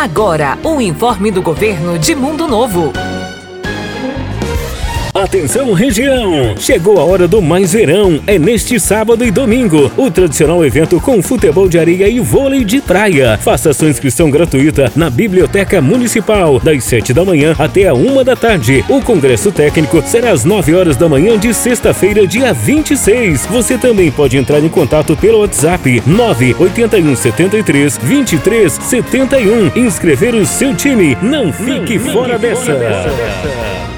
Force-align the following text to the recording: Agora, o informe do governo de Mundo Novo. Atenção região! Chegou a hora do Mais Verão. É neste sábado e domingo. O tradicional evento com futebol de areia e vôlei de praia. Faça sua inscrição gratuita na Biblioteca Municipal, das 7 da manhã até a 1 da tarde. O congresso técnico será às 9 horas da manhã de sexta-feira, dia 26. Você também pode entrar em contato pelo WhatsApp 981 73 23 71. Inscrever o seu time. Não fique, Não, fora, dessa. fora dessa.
Agora, 0.00 0.56
o 0.62 0.80
informe 0.80 1.28
do 1.28 1.42
governo 1.42 1.98
de 1.98 2.14
Mundo 2.14 2.46
Novo. 2.46 2.92
Atenção 5.22 5.72
região! 5.72 6.54
Chegou 6.56 7.00
a 7.00 7.04
hora 7.04 7.26
do 7.26 7.42
Mais 7.42 7.72
Verão. 7.72 8.20
É 8.24 8.38
neste 8.38 8.78
sábado 8.78 9.24
e 9.24 9.32
domingo. 9.32 9.90
O 9.96 10.08
tradicional 10.12 10.64
evento 10.64 11.00
com 11.00 11.20
futebol 11.20 11.68
de 11.68 11.76
areia 11.76 12.08
e 12.08 12.20
vôlei 12.20 12.64
de 12.64 12.80
praia. 12.80 13.36
Faça 13.42 13.72
sua 13.72 13.88
inscrição 13.88 14.30
gratuita 14.30 14.92
na 14.94 15.10
Biblioteca 15.10 15.80
Municipal, 15.82 16.60
das 16.60 16.84
7 16.84 17.12
da 17.12 17.24
manhã 17.24 17.52
até 17.58 17.88
a 17.88 17.94
1 17.94 18.22
da 18.22 18.36
tarde. 18.36 18.84
O 18.88 19.02
congresso 19.02 19.50
técnico 19.50 20.00
será 20.06 20.30
às 20.30 20.44
9 20.44 20.72
horas 20.76 20.96
da 20.96 21.08
manhã 21.08 21.36
de 21.36 21.52
sexta-feira, 21.52 22.24
dia 22.24 22.52
26. 22.54 23.46
Você 23.46 23.76
também 23.76 24.12
pode 24.12 24.36
entrar 24.36 24.60
em 24.60 24.68
contato 24.68 25.16
pelo 25.16 25.40
WhatsApp 25.40 26.00
981 26.06 27.16
73 27.16 27.98
23 28.00 28.72
71. 28.72 29.72
Inscrever 29.74 30.36
o 30.36 30.46
seu 30.46 30.76
time. 30.76 31.18
Não 31.20 31.52
fique, 31.52 31.98
Não, 31.98 32.12
fora, 32.12 32.38
dessa. 32.38 32.66
fora 32.66 32.78
dessa. 32.78 33.97